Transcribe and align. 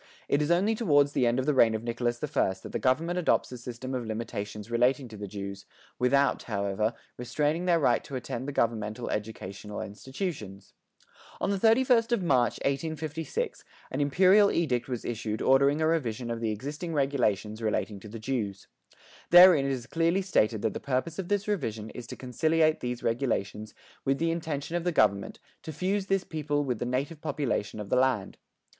It 0.27 0.41
is 0.41 0.49
only 0.49 0.73
toward 0.73 1.09
the 1.09 1.27
end 1.27 1.37
of 1.37 1.45
the 1.45 1.53
reign 1.53 1.75
of 1.75 1.83
Nicholas 1.83 2.23
I 2.23 2.53
that 2.63 2.71
the 2.71 2.79
government 2.79 3.19
adopts 3.19 3.51
a 3.51 3.57
system 3.59 3.93
of 3.93 4.03
limitations 4.03 4.71
relating 4.71 5.07
to 5.09 5.15
the 5.15 5.27
Jews, 5.27 5.67
without, 5.99 6.41
however, 6.41 6.95
restraining 7.19 7.65
their 7.65 7.79
right 7.79 8.03
to 8.05 8.15
attend 8.15 8.47
the 8.47 8.51
governmental 8.51 9.11
educational 9.11 9.79
institutions. 9.79 10.73
On 11.39 11.51
the 11.51 11.59
31st 11.59 12.13
of 12.13 12.23
March, 12.23 12.53
1856, 12.65 13.63
an 13.91 14.01
imperial 14.01 14.51
edict 14.51 14.87
was 14.87 15.05
issued 15.05 15.39
ordering 15.39 15.81
a 15.81 15.87
revision 15.87 16.31
of 16.31 16.41
the 16.41 16.49
existing 16.51 16.95
regulations 16.95 17.61
relating 17.61 17.99
to 17.99 18.07
the 18.09 18.17
Jews. 18.17 18.65
Therein 19.29 19.65
it 19.67 19.71
is 19.71 19.85
clearly 19.85 20.23
stated 20.23 20.63
that 20.63 20.73
the 20.73 20.79
purpose 20.79 21.19
of 21.19 21.27
this 21.27 21.47
revision 21.47 21.91
is 21.91 22.07
to 22.07 22.15
conciliate 22.15 22.79
these 22.79 23.03
regulations 23.03 23.75
with 24.03 24.17
the 24.17 24.31
intention 24.31 24.75
of 24.75 24.83
the 24.83 24.91
government 24.91 25.37
to 25.61 25.71
fuse 25.71 26.07
this 26.07 26.23
people 26.23 26.63
with 26.63 26.79
the 26.79 26.85
native 26.87 27.21
population 27.21 27.79
of 27.79 27.89
the 27.89 27.97
land. 27.97 28.39